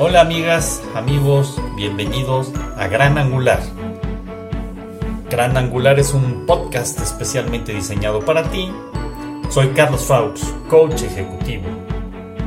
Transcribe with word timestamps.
Hola 0.00 0.20
amigas, 0.20 0.80
amigos, 0.94 1.60
bienvenidos 1.74 2.52
a 2.76 2.86
Gran 2.86 3.18
Angular. 3.18 3.58
Gran 5.28 5.56
Angular 5.56 5.98
es 5.98 6.14
un 6.14 6.46
podcast 6.46 7.00
especialmente 7.00 7.74
diseñado 7.74 8.20
para 8.20 8.48
ti. 8.48 8.70
Soy 9.50 9.70
Carlos 9.70 10.04
Faux, 10.04 10.54
coach 10.70 11.02
ejecutivo. 11.02 11.64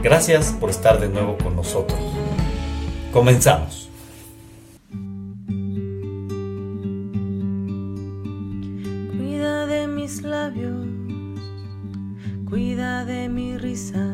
Gracias 0.02 0.54
por 0.54 0.70
estar 0.70 0.98
de 1.02 1.10
nuevo 1.10 1.38
con 1.44 1.58
nosotros. 1.58 2.00
Comenzamos. 3.12 3.90
Cuida 9.18 9.66
de 9.66 9.88
mis 9.88 10.22
labios, 10.22 10.88
cuida 12.50 13.04
de 13.04 13.28
mi 13.28 13.58
risa. 13.58 14.11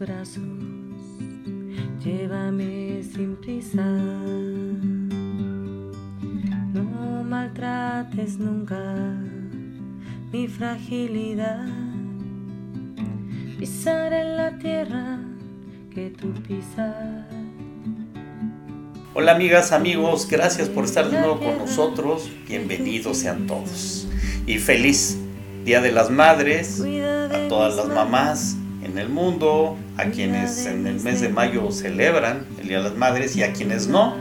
Brazos, 0.00 0.42
llévame 2.02 3.02
sin 3.02 3.36
prisa. 3.36 3.84
No 6.72 7.22
maltrates 7.22 8.38
nunca 8.38 8.80
mi 10.32 10.48
fragilidad. 10.48 11.66
Pisar 13.58 14.14
en 14.14 14.36
la 14.38 14.58
tierra 14.58 15.18
que 15.94 16.08
tú 16.08 16.32
pisas. 16.48 17.26
Hola 19.12 19.32
amigas, 19.32 19.70
amigos, 19.72 20.26
gracias 20.30 20.70
por 20.70 20.86
estar 20.86 21.10
de 21.10 21.18
nuevo 21.20 21.38
con 21.40 21.58
nosotros. 21.58 22.30
Bienvenidos 22.48 23.18
sean 23.18 23.46
todos. 23.46 24.08
Y 24.46 24.56
feliz 24.56 25.18
Día 25.66 25.82
de 25.82 25.92
las 25.92 26.08
Madres 26.10 26.80
a 26.80 27.48
todas 27.48 27.76
las 27.76 27.88
mamás 27.88 28.56
en 28.82 28.98
el 28.98 29.10
mundo, 29.10 29.76
a 29.96 30.06
quienes 30.06 30.66
en 30.66 30.86
el 30.86 31.00
mes 31.00 31.20
de 31.20 31.28
mayo 31.28 31.70
celebran 31.70 32.46
el 32.60 32.68
Día 32.68 32.78
de 32.78 32.84
las 32.84 32.96
Madres 32.96 33.36
y 33.36 33.42
a 33.42 33.52
quienes 33.52 33.88
no, 33.88 34.14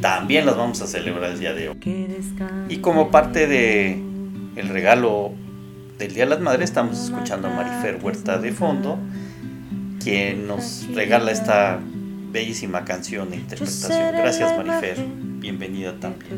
también 0.00 0.46
las 0.46 0.56
vamos 0.56 0.82
a 0.82 0.86
celebrar 0.86 1.30
el 1.30 1.38
día 1.38 1.54
de 1.54 1.70
hoy. 1.70 1.76
Y 2.68 2.78
como 2.78 3.10
parte 3.10 3.46
de 3.46 4.02
el 4.56 4.68
regalo 4.68 5.32
del 5.98 6.14
Día 6.14 6.24
de 6.24 6.30
las 6.30 6.40
Madres, 6.40 6.70
estamos 6.70 7.04
escuchando 7.04 7.48
a 7.48 7.50
Marifer 7.50 7.98
Huerta 8.02 8.38
de 8.38 8.52
fondo, 8.52 8.98
quien 10.02 10.46
nos 10.46 10.86
regala 10.94 11.30
esta 11.30 11.80
bellísima 12.30 12.84
canción 12.84 13.32
e 13.32 13.36
interpretación. 13.36 14.12
Gracias 14.12 14.56
Marifer, 14.58 14.98
bienvenida 15.38 15.94
también. 16.00 16.36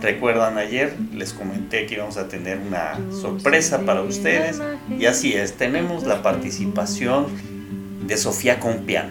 Recuerdan 0.00 0.56
ayer 0.56 0.96
les 1.14 1.32
comenté 1.32 1.86
que 1.86 1.94
íbamos 1.94 2.16
a 2.16 2.26
tener 2.26 2.58
una 2.58 2.98
sorpresa 3.12 3.82
para 3.82 4.00
ustedes 4.00 4.60
y 4.98 5.04
así 5.04 5.34
es, 5.34 5.52
tenemos 5.52 6.04
la 6.04 6.22
participación 6.22 7.55
de 8.06 8.16
Sofía 8.16 8.60
Compián. 8.60 9.10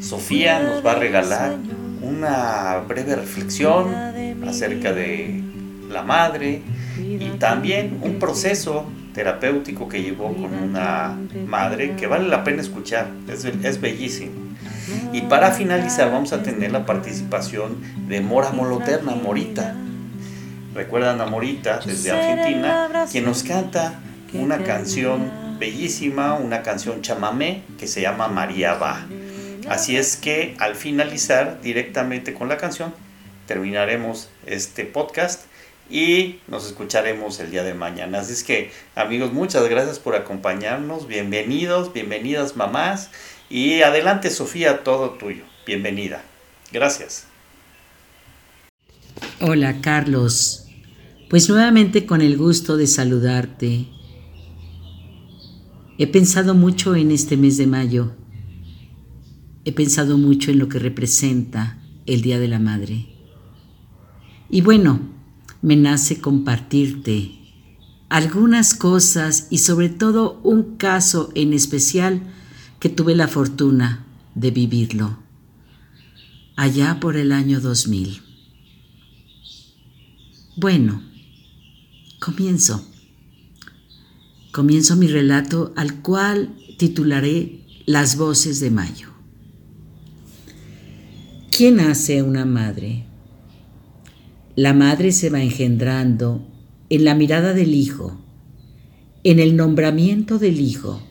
Sofía 0.00 0.60
nos 0.60 0.84
va 0.84 0.92
a 0.92 0.94
regalar 0.96 1.56
una 2.02 2.78
breve 2.88 3.14
reflexión 3.16 3.94
acerca 4.46 4.92
de 4.92 5.42
la 5.90 6.02
madre 6.02 6.62
y 6.98 7.38
también 7.38 8.00
un 8.02 8.18
proceso 8.18 8.86
terapéutico 9.14 9.88
que 9.88 10.02
llevó 10.02 10.34
con 10.34 10.52
una 10.54 11.16
madre 11.46 11.94
que 11.96 12.06
vale 12.06 12.28
la 12.28 12.44
pena 12.44 12.62
escuchar, 12.62 13.08
es, 13.28 13.44
es 13.44 13.80
bellísimo. 13.80 14.32
Y 15.12 15.22
para 15.22 15.52
finalizar 15.52 16.10
vamos 16.10 16.32
a 16.32 16.42
tener 16.42 16.72
la 16.72 16.84
participación 16.84 17.76
de 18.08 18.20
Mora 18.20 18.50
Moloterna, 18.50 19.14
Morita. 19.14 19.74
Recuerdan 20.74 21.20
a 21.20 21.26
Morita 21.26 21.80
desde 21.84 22.10
Argentina, 22.10 23.06
quien 23.10 23.24
nos 23.24 23.42
canta 23.42 24.00
una 24.32 24.58
canción 24.58 25.41
bellísima, 25.62 26.34
una 26.34 26.64
canción 26.64 27.02
chamamé 27.02 27.62
que 27.78 27.86
se 27.86 28.00
llama 28.00 28.26
María 28.26 28.74
va. 28.74 29.06
Así 29.68 29.96
es 29.96 30.16
que 30.16 30.56
al 30.58 30.74
finalizar 30.74 31.60
directamente 31.62 32.34
con 32.34 32.48
la 32.48 32.56
canción, 32.56 32.92
terminaremos 33.46 34.28
este 34.44 34.84
podcast 34.84 35.44
y 35.88 36.40
nos 36.48 36.66
escucharemos 36.66 37.38
el 37.38 37.52
día 37.52 37.62
de 37.62 37.74
mañana. 37.74 38.18
Así 38.18 38.32
es 38.32 38.42
que 38.42 38.72
amigos, 38.96 39.32
muchas 39.32 39.68
gracias 39.68 40.00
por 40.00 40.16
acompañarnos. 40.16 41.06
Bienvenidos, 41.06 41.92
bienvenidas 41.92 42.56
mamás. 42.56 43.10
Y 43.48 43.82
adelante 43.82 44.30
Sofía, 44.30 44.82
todo 44.82 45.10
tuyo. 45.10 45.44
Bienvenida. 45.64 46.24
Gracias. 46.72 47.26
Hola 49.40 49.80
Carlos. 49.80 50.66
Pues 51.30 51.48
nuevamente 51.48 52.04
con 52.04 52.20
el 52.20 52.36
gusto 52.36 52.76
de 52.76 52.88
saludarte. 52.88 54.01
He 55.98 56.06
pensado 56.06 56.54
mucho 56.54 56.94
en 56.94 57.10
este 57.10 57.36
mes 57.36 57.56
de 57.56 57.66
mayo. 57.66 58.12
He 59.64 59.72
pensado 59.72 60.18
mucho 60.18 60.50
en 60.50 60.58
lo 60.58 60.68
que 60.68 60.78
representa 60.78 61.78
el 62.06 62.22
Día 62.22 62.38
de 62.38 62.48
la 62.48 62.58
Madre. 62.58 63.06
Y 64.50 64.60
bueno, 64.60 65.00
me 65.60 65.76
nace 65.76 66.20
compartirte 66.20 67.32
algunas 68.08 68.74
cosas 68.74 69.46
y 69.50 69.58
sobre 69.58 69.88
todo 69.88 70.40
un 70.42 70.76
caso 70.76 71.30
en 71.34 71.52
especial 71.52 72.22
que 72.80 72.88
tuve 72.88 73.14
la 73.14 73.28
fortuna 73.28 74.04
de 74.34 74.50
vivirlo 74.50 75.22
allá 76.56 77.00
por 77.00 77.16
el 77.16 77.32
año 77.32 77.60
2000. 77.60 78.20
Bueno, 80.56 81.02
comienzo. 82.20 82.91
Comienzo 84.52 84.96
mi 84.96 85.06
relato 85.06 85.72
al 85.76 86.02
cual 86.02 86.54
titularé 86.76 87.64
Las 87.86 88.18
voces 88.18 88.60
de 88.60 88.70
Mayo. 88.70 89.08
¿Quién 91.50 91.80
hace 91.80 92.22
una 92.22 92.44
madre? 92.44 93.06
La 94.54 94.74
madre 94.74 95.12
se 95.12 95.30
va 95.30 95.42
engendrando 95.42 96.46
en 96.90 97.06
la 97.06 97.14
mirada 97.14 97.54
del 97.54 97.74
hijo, 97.74 98.20
en 99.24 99.38
el 99.38 99.56
nombramiento 99.56 100.38
del 100.38 100.60
hijo, 100.60 101.02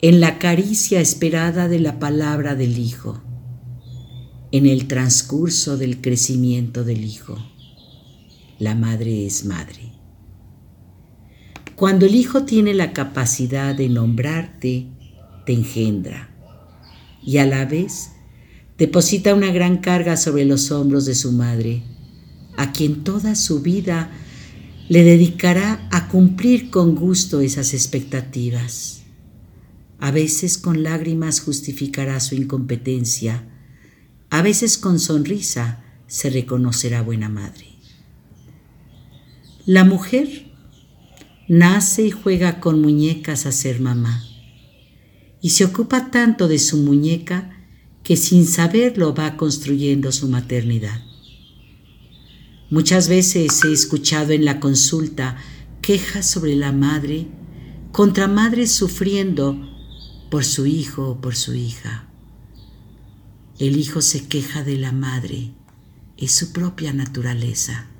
en 0.00 0.20
la 0.20 0.40
caricia 0.40 1.00
esperada 1.00 1.68
de 1.68 1.78
la 1.78 2.00
palabra 2.00 2.56
del 2.56 2.76
hijo, 2.76 3.22
en 4.50 4.66
el 4.66 4.88
transcurso 4.88 5.76
del 5.76 6.00
crecimiento 6.00 6.82
del 6.82 7.04
hijo. 7.04 7.38
La 8.58 8.74
madre 8.74 9.26
es 9.26 9.44
madre. 9.44 10.01
Cuando 11.82 12.06
el 12.06 12.14
hijo 12.14 12.44
tiene 12.44 12.74
la 12.74 12.92
capacidad 12.92 13.74
de 13.74 13.88
nombrarte, 13.88 14.86
te 15.44 15.52
engendra 15.52 16.30
y 17.26 17.38
a 17.38 17.44
la 17.44 17.64
vez 17.64 18.12
deposita 18.78 19.34
una 19.34 19.50
gran 19.50 19.78
carga 19.78 20.16
sobre 20.16 20.44
los 20.44 20.70
hombros 20.70 21.06
de 21.06 21.16
su 21.16 21.32
madre 21.32 21.82
a 22.56 22.70
quien 22.70 23.02
toda 23.02 23.34
su 23.34 23.62
vida 23.62 24.12
le 24.88 25.02
dedicará 25.02 25.88
a 25.90 26.06
cumplir 26.06 26.70
con 26.70 26.94
gusto 26.94 27.40
esas 27.40 27.74
expectativas. 27.74 29.02
A 29.98 30.12
veces 30.12 30.58
con 30.58 30.84
lágrimas 30.84 31.40
justificará 31.40 32.20
su 32.20 32.36
incompetencia, 32.36 33.44
a 34.30 34.40
veces 34.40 34.78
con 34.78 35.00
sonrisa 35.00 35.82
se 36.06 36.30
reconocerá 36.30 37.02
buena 37.02 37.28
madre. 37.28 37.66
La 39.66 39.82
mujer 39.82 40.51
nace 41.54 42.06
y 42.06 42.10
juega 42.10 42.60
con 42.60 42.80
muñecas 42.80 43.44
a 43.44 43.52
ser 43.52 43.78
mamá 43.78 44.24
y 45.42 45.50
se 45.50 45.66
ocupa 45.66 46.10
tanto 46.10 46.48
de 46.48 46.58
su 46.58 46.78
muñeca 46.78 47.50
que 48.02 48.16
sin 48.16 48.46
saberlo 48.46 49.14
va 49.14 49.36
construyendo 49.36 50.12
su 50.12 50.30
maternidad. 50.30 51.02
Muchas 52.70 53.06
veces 53.10 53.62
he 53.64 53.70
escuchado 53.70 54.32
en 54.32 54.46
la 54.46 54.60
consulta 54.60 55.36
quejas 55.82 56.30
sobre 56.30 56.56
la 56.56 56.72
madre 56.72 57.26
contra 57.90 58.28
madres 58.28 58.72
sufriendo 58.72 59.54
por 60.30 60.46
su 60.46 60.64
hijo 60.64 61.10
o 61.10 61.20
por 61.20 61.36
su 61.36 61.54
hija. 61.54 62.08
El 63.58 63.76
hijo 63.76 64.00
se 64.00 64.26
queja 64.26 64.64
de 64.64 64.78
la 64.78 64.92
madre, 64.92 65.52
es 66.16 66.32
su 66.32 66.54
propia 66.54 66.94
naturaleza. 66.94 67.91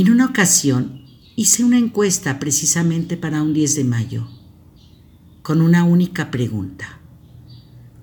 En 0.00 0.10
una 0.10 0.24
ocasión 0.24 1.04
hice 1.36 1.62
una 1.62 1.76
encuesta 1.76 2.38
precisamente 2.38 3.18
para 3.18 3.42
un 3.42 3.52
10 3.52 3.74
de 3.74 3.84
mayo, 3.84 4.28
con 5.42 5.60
una 5.60 5.84
única 5.84 6.30
pregunta. 6.30 7.02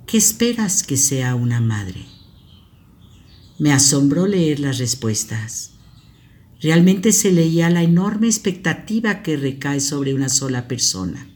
¿Qué 0.06 0.18
esperas 0.18 0.84
que 0.84 0.96
sea 0.96 1.34
una 1.34 1.60
madre? 1.60 2.06
Me 3.58 3.74
asombró 3.74 4.28
leer 4.28 4.60
las 4.60 4.78
respuestas. 4.78 5.72
Realmente 6.62 7.12
se 7.12 7.32
leía 7.32 7.68
la 7.72 7.82
enorme 7.82 8.28
expectativa 8.28 9.24
que 9.24 9.36
recae 9.36 9.80
sobre 9.80 10.14
una 10.14 10.30
sola 10.30 10.68
persona. 10.68 11.28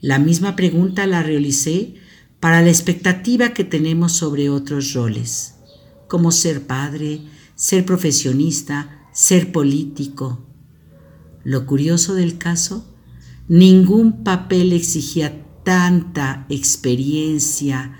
La 0.00 0.18
misma 0.18 0.56
pregunta 0.56 1.06
la 1.06 1.22
realicé 1.22 1.96
para 2.40 2.62
la 2.62 2.70
expectativa 2.70 3.52
que 3.52 3.64
tenemos 3.64 4.12
sobre 4.12 4.48
otros 4.48 4.94
roles, 4.94 5.56
como 6.08 6.32
ser 6.32 6.66
padre, 6.66 7.20
ser 7.56 7.84
profesionista, 7.84 8.97
ser 9.18 9.50
político. 9.50 10.46
Lo 11.42 11.66
curioso 11.66 12.14
del 12.14 12.38
caso, 12.38 12.86
ningún 13.48 14.22
papel 14.22 14.72
exigía 14.72 15.44
tanta 15.64 16.46
experiencia 16.48 17.98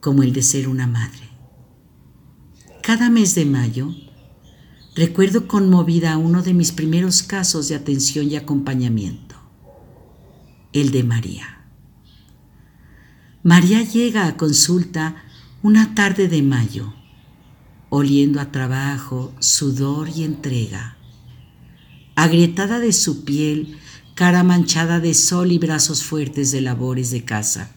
como 0.00 0.24
el 0.24 0.32
de 0.32 0.42
ser 0.42 0.66
una 0.66 0.88
madre. 0.88 1.28
Cada 2.82 3.10
mes 3.10 3.36
de 3.36 3.44
mayo, 3.44 3.94
recuerdo 4.96 5.46
conmovida 5.46 6.16
uno 6.16 6.42
de 6.42 6.52
mis 6.52 6.72
primeros 6.72 7.22
casos 7.22 7.68
de 7.68 7.76
atención 7.76 8.28
y 8.28 8.34
acompañamiento, 8.34 9.36
el 10.72 10.90
de 10.90 11.04
María. 11.04 11.64
María 13.44 13.84
llega 13.84 14.26
a 14.26 14.36
consulta 14.36 15.14
una 15.62 15.94
tarde 15.94 16.26
de 16.26 16.42
mayo, 16.42 16.97
oliendo 17.90 18.40
a 18.40 18.52
trabajo, 18.52 19.34
sudor 19.38 20.08
y 20.08 20.24
entrega. 20.24 20.96
Agrietada 22.14 22.80
de 22.80 22.92
su 22.92 23.24
piel, 23.24 23.78
cara 24.14 24.42
manchada 24.42 25.00
de 25.00 25.14
sol 25.14 25.52
y 25.52 25.58
brazos 25.58 26.02
fuertes 26.02 26.50
de 26.50 26.60
labores 26.60 27.10
de 27.10 27.24
casa. 27.24 27.70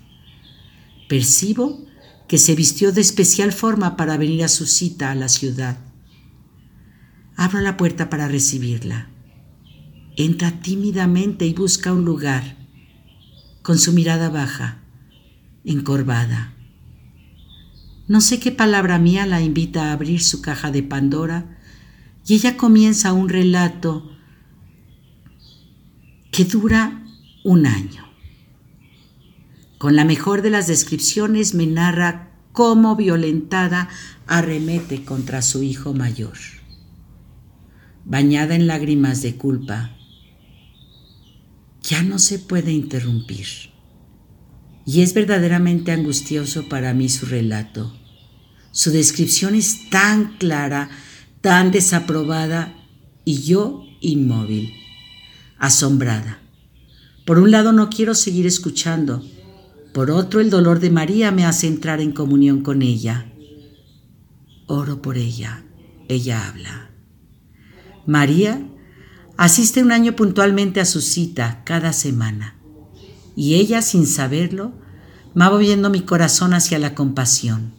Percibo 1.08 1.86
que 2.28 2.38
se 2.38 2.56
vistió 2.56 2.92
de 2.92 3.02
especial 3.02 3.52
forma 3.52 3.96
para 3.98 4.18
venir 4.18 4.44
a 4.44 4.48
su 4.48 4.66
cita 4.66 5.12
a 5.12 5.16
la 5.16 5.30
ciudad. 5.30 5.78
Abro 7.36 7.60
la 7.62 7.78
puerta 7.78 8.10
para 8.10 8.28
recibirla. 8.28 9.10
Entra 10.16 10.62
tímidamente 10.62 11.46
y 11.46 11.54
busca 11.54 11.94
un 11.94 12.06
lugar, 12.06 12.58
con 13.62 13.78
su 13.78 13.94
mirada 13.94 14.30
baja, 14.30 14.80
encorvada. 15.64 16.54
No 18.12 18.20
sé 18.20 18.42
qué 18.42 18.52
palabra 18.52 19.00
mía 19.00 19.26
la 19.26 19.40
invita 19.40 19.86
a 19.86 19.94
abrir 19.94 20.22
su 20.22 20.42
caja 20.42 20.70
de 20.70 20.84
Pandora 20.84 21.58
y 22.28 22.34
ella 22.34 22.58
comienza 22.58 23.14
un 23.14 23.30
relato 23.30 24.12
que 26.30 26.44
dura 26.44 27.06
un 27.46 27.66
año. 27.66 28.04
Con 29.78 29.96
la 29.96 30.04
mejor 30.04 30.42
de 30.42 30.50
las 30.50 30.68
descripciones 30.68 31.54
me 31.54 31.66
narra 31.68 32.34
cómo 32.52 32.98
violentada 32.98 33.88
arremete 34.28 35.06
contra 35.06 35.42
su 35.42 35.64
hijo 35.64 35.94
mayor. 35.94 36.38
Bañada 38.04 38.56
en 38.56 38.68
lágrimas 38.68 39.22
de 39.22 39.38
culpa, 39.38 39.96
ya 41.82 42.04
no 42.04 42.20
se 42.20 42.40
puede 42.40 42.74
interrumpir. 42.74 43.48
Y 44.86 45.00
es 45.00 45.14
verdaderamente 45.14 45.94
angustioso 45.94 46.68
para 46.68 46.94
mí 46.94 47.08
su 47.08 47.26
relato. 47.26 48.01
Su 48.72 48.92
descripción 48.92 49.56
es 49.56 49.90
tan 49.90 50.38
clara, 50.38 50.90
tan 51.42 51.72
desaprobada 51.72 52.76
y 53.26 53.42
yo 53.44 53.84
inmóvil, 54.00 54.74
asombrada. 55.58 56.40
Por 57.26 57.40
un 57.40 57.52
lado 57.52 57.72
no 57.72 57.90
quiero 57.90 58.16
seguir 58.16 58.48
escuchando, 58.48 59.24
por 59.94 60.10
otro, 60.10 60.40
el 60.40 60.50
dolor 60.50 60.80
de 60.80 60.90
María 60.90 61.32
me 61.32 61.46
hace 61.46 61.68
entrar 61.68 62.00
en 62.00 62.14
comunión 62.14 62.62
con 62.62 62.82
ella. 62.82 63.26
Oro 64.68 65.02
por 65.02 65.18
ella. 65.18 65.66
Ella 66.08 66.48
habla. 66.48 66.92
María 68.06 68.68
asiste 69.38 69.84
un 69.84 69.92
año 69.92 70.16
puntualmente 70.16 70.80
a 70.80 70.86
su 70.86 71.02
cita 71.02 71.62
cada 71.66 71.92
semana. 71.92 72.56
Y 73.36 73.56
ella, 73.56 73.82
sin 73.82 74.08
saberlo, 74.08 74.74
va 75.40 75.50
moviendo 75.50 75.90
mi 75.90 76.02
corazón 76.02 76.54
hacia 76.54 76.80
la 76.80 76.96
compasión. 76.96 77.74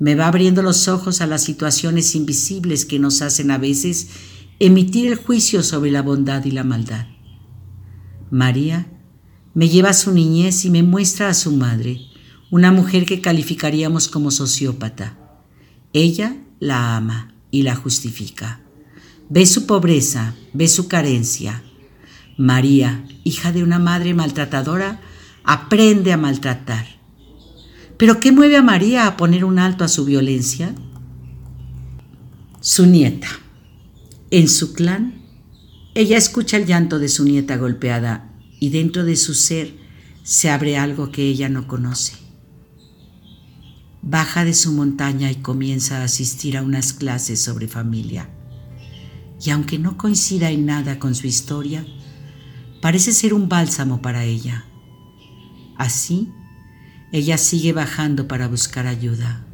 Me 0.00 0.14
va 0.14 0.28
abriendo 0.28 0.62
los 0.62 0.88
ojos 0.88 1.20
a 1.20 1.26
las 1.26 1.44
situaciones 1.44 2.14
invisibles 2.14 2.86
que 2.86 2.98
nos 2.98 3.20
hacen 3.20 3.50
a 3.50 3.58
veces 3.58 4.08
emitir 4.58 5.06
el 5.08 5.16
juicio 5.16 5.62
sobre 5.62 5.90
la 5.90 6.00
bondad 6.00 6.44
y 6.46 6.50
la 6.50 6.64
maldad. 6.64 7.06
María 8.30 8.90
me 9.52 9.68
lleva 9.68 9.90
a 9.90 9.94
su 9.94 10.12
niñez 10.12 10.64
y 10.64 10.70
me 10.70 10.82
muestra 10.82 11.28
a 11.28 11.34
su 11.34 11.52
madre, 11.52 12.00
una 12.50 12.72
mujer 12.72 13.04
que 13.04 13.20
calificaríamos 13.20 14.08
como 14.08 14.30
sociópata. 14.30 15.18
Ella 15.92 16.36
la 16.60 16.96
ama 16.96 17.34
y 17.50 17.62
la 17.62 17.76
justifica. 17.76 18.62
Ve 19.28 19.44
su 19.44 19.66
pobreza, 19.66 20.34
ve 20.54 20.68
su 20.68 20.88
carencia. 20.88 21.62
María, 22.38 23.04
hija 23.22 23.52
de 23.52 23.62
una 23.62 23.78
madre 23.78 24.14
maltratadora, 24.14 25.00
aprende 25.44 26.12
a 26.12 26.16
maltratar. 26.16 26.99
¿Pero 28.00 28.18
qué 28.18 28.32
mueve 28.32 28.56
a 28.56 28.62
María 28.62 29.06
a 29.06 29.18
poner 29.18 29.44
un 29.44 29.58
alto 29.58 29.84
a 29.84 29.88
su 29.88 30.06
violencia? 30.06 30.74
Su 32.62 32.86
nieta. 32.86 33.28
En 34.30 34.48
su 34.48 34.72
clan, 34.72 35.20
ella 35.94 36.16
escucha 36.16 36.56
el 36.56 36.64
llanto 36.64 36.98
de 36.98 37.10
su 37.10 37.24
nieta 37.24 37.58
golpeada 37.58 38.32
y 38.58 38.70
dentro 38.70 39.04
de 39.04 39.16
su 39.16 39.34
ser 39.34 39.74
se 40.22 40.48
abre 40.48 40.78
algo 40.78 41.12
que 41.12 41.24
ella 41.24 41.50
no 41.50 41.68
conoce. 41.68 42.14
Baja 44.00 44.46
de 44.46 44.54
su 44.54 44.72
montaña 44.72 45.30
y 45.30 45.34
comienza 45.34 45.98
a 45.98 46.04
asistir 46.04 46.56
a 46.56 46.62
unas 46.62 46.94
clases 46.94 47.42
sobre 47.42 47.68
familia. 47.68 48.30
Y 49.44 49.50
aunque 49.50 49.78
no 49.78 49.98
coincida 49.98 50.50
en 50.50 50.64
nada 50.64 50.98
con 50.98 51.14
su 51.14 51.26
historia, 51.26 51.84
parece 52.80 53.12
ser 53.12 53.34
un 53.34 53.50
bálsamo 53.50 54.00
para 54.00 54.24
ella. 54.24 54.64
Así, 55.76 56.30
ella 57.12 57.38
sigue 57.38 57.72
bajando 57.72 58.28
para 58.28 58.48
buscar 58.48 58.86
ayuda. 58.86 59.44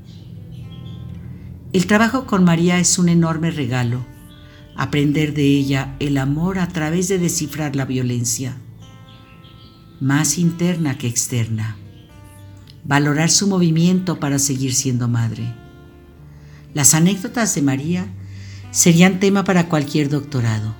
El 1.73 1.87
trabajo 1.87 2.27
con 2.27 2.45
María 2.45 2.79
es 2.79 2.99
un 2.99 3.09
enorme 3.09 3.51
regalo, 3.51 4.05
aprender 4.77 5.35
de 5.35 5.45
ella 5.45 5.97
el 6.01 6.19
amor 6.19 6.59
a 6.59 6.69
través 6.69 7.09
de 7.09 7.19
descifrar 7.19 7.77
la 7.77 7.85
violencia 7.85 8.57
más 10.01 10.37
interna 10.37 10.99
que 10.99 11.07
externa. 11.07 11.77
Valorar 12.85 13.31
su 13.31 13.49
movimiento 13.49 14.21
para 14.21 14.39
seguir 14.39 14.75
siendo 14.75 15.09
madre. 15.09 15.55
Las 16.75 16.95
anécdotas 16.95 17.55
de 17.55 17.63
María 17.63 18.07
serían 18.71 19.21
tema 19.21 19.45
para 19.45 19.69
cualquier 19.69 20.09
doctorado. 20.09 20.75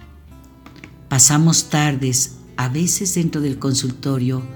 Pasamos 1.09 1.71
tardes, 1.71 2.37
a 2.57 2.69
veces 2.69 3.15
dentro 3.15 3.41
del 3.41 3.59
consultorio, 3.59 4.47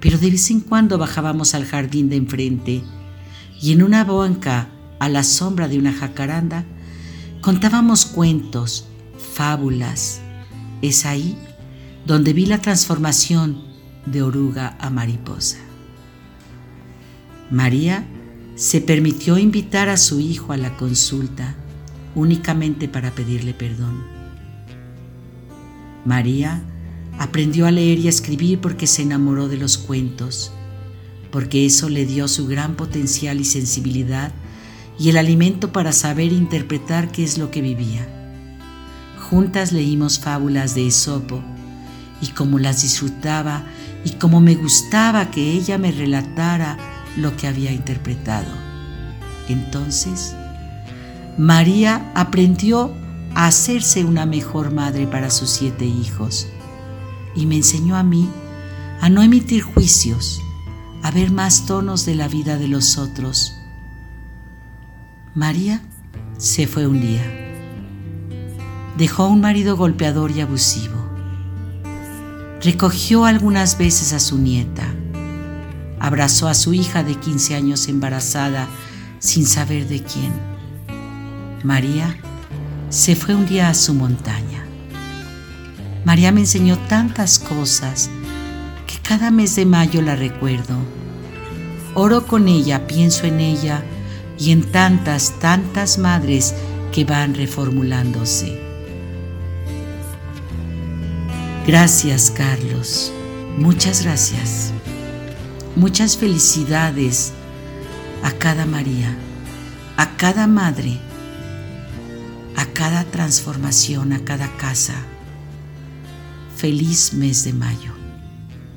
pero 0.00 0.18
de 0.18 0.30
vez 0.30 0.50
en 0.50 0.60
cuando 0.60 0.98
bajábamos 0.98 1.54
al 1.54 1.66
jardín 1.66 2.08
de 2.08 2.16
enfrente 2.16 2.82
y 3.60 3.72
en 3.72 3.82
una 3.82 4.04
banca 4.04 4.68
a 4.98 5.08
la 5.08 5.22
sombra 5.22 5.68
de 5.68 5.78
una 5.78 5.92
jacaranda 5.92 6.64
contábamos 7.40 8.06
cuentos, 8.06 8.86
fábulas. 9.34 10.20
Es 10.82 11.04
ahí 11.04 11.36
donde 12.06 12.32
vi 12.32 12.46
la 12.46 12.58
transformación 12.58 13.62
de 14.06 14.22
oruga 14.22 14.76
a 14.80 14.90
mariposa. 14.90 15.58
María 17.50 18.06
se 18.54 18.80
permitió 18.80 19.38
invitar 19.38 19.88
a 19.88 19.96
su 19.96 20.20
hijo 20.20 20.52
a 20.52 20.56
la 20.56 20.76
consulta 20.76 21.54
únicamente 22.14 22.88
para 22.88 23.10
pedirle 23.10 23.54
perdón. 23.54 24.04
María 26.04 26.62
aprendió 27.20 27.66
a 27.66 27.70
leer 27.70 27.98
y 27.98 28.06
a 28.06 28.08
escribir 28.08 28.60
porque 28.62 28.86
se 28.86 29.02
enamoró 29.02 29.46
de 29.46 29.58
los 29.58 29.76
cuentos, 29.76 30.52
porque 31.30 31.66
eso 31.66 31.90
le 31.90 32.06
dio 32.06 32.26
su 32.28 32.46
gran 32.46 32.76
potencial 32.76 33.38
y 33.38 33.44
sensibilidad 33.44 34.32
y 34.98 35.10
el 35.10 35.18
alimento 35.18 35.70
para 35.70 35.92
saber 35.92 36.32
interpretar 36.32 37.12
qué 37.12 37.22
es 37.22 37.36
lo 37.36 37.50
que 37.50 37.60
vivía. 37.60 38.08
Juntas 39.28 39.70
leímos 39.70 40.18
fábulas 40.18 40.74
de 40.74 40.86
Esopo 40.86 41.42
y 42.22 42.28
como 42.28 42.58
las 42.58 42.80
disfrutaba 42.80 43.64
y 44.02 44.12
como 44.12 44.40
me 44.40 44.54
gustaba 44.54 45.30
que 45.30 45.52
ella 45.52 45.76
me 45.76 45.92
relatara 45.92 46.78
lo 47.18 47.36
que 47.36 47.46
había 47.46 47.70
interpretado. 47.70 48.50
Entonces, 49.50 50.34
María 51.36 52.10
aprendió 52.14 52.94
a 53.34 53.46
hacerse 53.46 54.06
una 54.06 54.24
mejor 54.24 54.72
madre 54.72 55.06
para 55.06 55.28
sus 55.28 55.50
siete 55.50 55.84
hijos 55.84 56.46
y 57.40 57.46
me 57.46 57.56
enseñó 57.56 57.96
a 57.96 58.02
mí 58.02 58.28
a 59.00 59.08
no 59.08 59.22
emitir 59.22 59.62
juicios, 59.62 60.40
a 61.02 61.10
ver 61.10 61.30
más 61.30 61.66
tonos 61.66 62.04
de 62.04 62.14
la 62.14 62.28
vida 62.28 62.58
de 62.58 62.68
los 62.68 62.98
otros. 62.98 63.56
María 65.34 65.82
se 66.38 66.66
fue 66.66 66.86
un 66.86 67.00
día. 67.00 67.22
Dejó 68.98 69.24
a 69.24 69.28
un 69.28 69.40
marido 69.40 69.76
golpeador 69.76 70.30
y 70.30 70.40
abusivo 70.40 71.00
Recogió 72.62 73.24
algunas 73.24 73.78
veces 73.78 74.12
a 74.12 74.20
su 74.20 74.36
nieta. 74.36 74.84
Abrazó 75.98 76.46
a 76.46 76.52
su 76.52 76.74
hija 76.74 77.02
de 77.02 77.14
15 77.14 77.54
años 77.54 77.88
embarazada 77.88 78.68
sin 79.18 79.46
saber 79.46 79.88
de 79.88 80.02
quién. 80.02 80.32
María 81.64 82.18
se 82.90 83.16
fue 83.16 83.34
un 83.34 83.46
día 83.46 83.70
a 83.70 83.74
su 83.74 83.94
montaña. 83.94 84.59
María 86.04 86.32
me 86.32 86.40
enseñó 86.40 86.78
tantas 86.88 87.38
cosas 87.38 88.10
que 88.86 88.96
cada 89.02 89.30
mes 89.30 89.54
de 89.56 89.66
mayo 89.66 90.00
la 90.00 90.16
recuerdo. 90.16 90.76
Oro 91.94 92.26
con 92.26 92.48
ella, 92.48 92.86
pienso 92.86 93.26
en 93.26 93.40
ella 93.40 93.82
y 94.38 94.52
en 94.52 94.62
tantas, 94.62 95.38
tantas 95.40 95.98
madres 95.98 96.54
que 96.92 97.04
van 97.04 97.34
reformulándose. 97.34 98.60
Gracias, 101.66 102.30
Carlos. 102.30 103.12
Muchas 103.58 104.02
gracias. 104.02 104.72
Muchas 105.76 106.16
felicidades 106.16 107.32
a 108.22 108.32
cada 108.32 108.64
María, 108.64 109.14
a 109.96 110.16
cada 110.16 110.46
madre, 110.46 110.98
a 112.56 112.64
cada 112.66 113.04
transformación, 113.04 114.12
a 114.12 114.24
cada 114.24 114.56
casa. 114.56 114.94
Feliz 116.60 117.14
mes 117.14 117.44
de 117.44 117.54
mayo. 117.54 117.94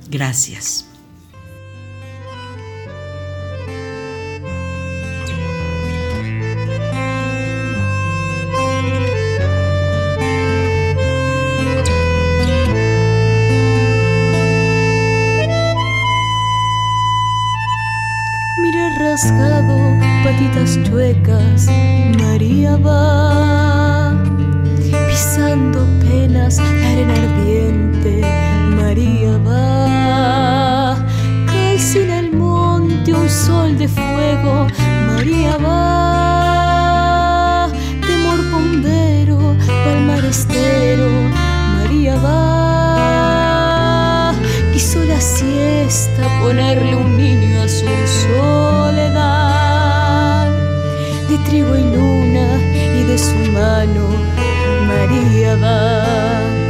Gracias. 0.09 0.85
rasgado, 18.97 19.77
patitas 20.23 20.79
chuecas, 20.83 21.67
María 22.17 22.77
va 22.77 24.13
pisando 25.07 25.85
penas, 25.99 26.57
la 26.57 26.89
arena 26.91 27.13
ardiente, 27.13 27.72
María 28.93 29.33
va. 29.39 30.95
Cae 31.47 31.79
sin 31.79 32.11
el 32.11 32.31
monte 32.31 33.11
un 33.11 33.27
sol 33.27 33.75
de 33.75 33.87
fuego, 33.87 34.67
María 35.07 35.57
va. 35.57 36.51
Temor 38.05 38.39
bombero, 38.51 39.57
palmar 39.83 40.23
estero, 40.23 41.09
María 41.75 42.15
va. 42.17 43.13
Quiso 44.71 45.03
la 45.05 45.19
siesta 45.19 46.29
ponerle 46.39 46.95
un 46.95 47.17
niño 47.17 47.63
a 47.63 47.67
su 47.67 47.87
soledad. 48.27 49.71
De 51.29 51.37
trigo 51.49 51.75
y 51.75 51.83
luna 51.95 52.47
y 52.99 53.01
de 53.09 53.17
su 53.17 53.39
mano 53.53 54.05
María 54.87 55.55
va 55.55 56.62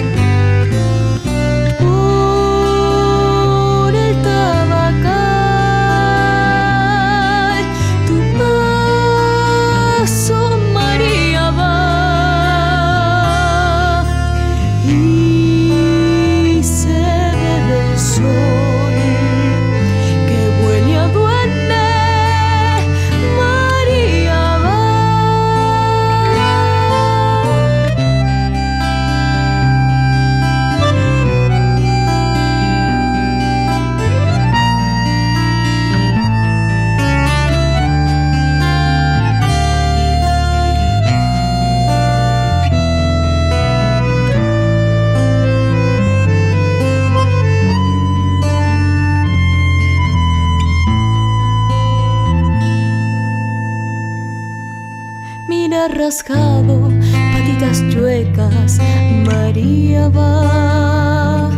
Patitas 57.31 57.81
chuecas, 57.89 58.77
María 59.25 60.09
va 60.09 61.49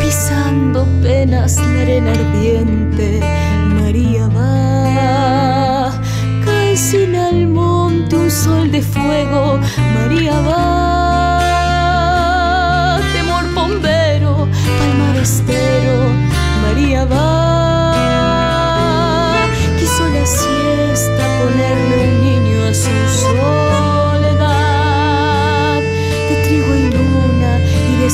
pisando 0.00 0.86
penas 1.02 1.56
la 1.56 1.82
arena 1.82 2.12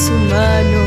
su 0.07 0.13
mano 0.13 0.86